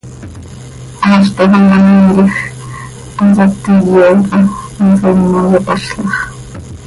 [1.03, 2.31] Haaztoj hamcanoiin quij
[3.19, 4.41] hanso cötíyoca,
[4.79, 6.11] hanso himo xopazlax.